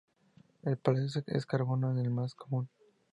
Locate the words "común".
2.33-2.67